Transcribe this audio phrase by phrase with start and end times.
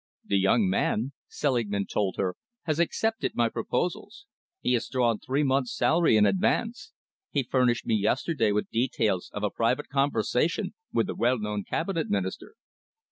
[0.25, 4.25] "The young man," Selingman told her, "has accepted my proposals.
[4.59, 6.91] He has drawn three months' salary in advance.
[7.29, 12.09] He furnished me yesterday with details of a private conversation with a well known Cabinet
[12.09, 12.55] Minister."